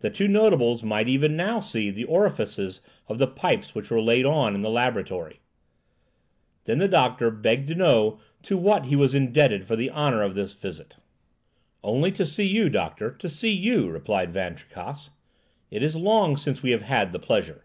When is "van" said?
14.32-14.56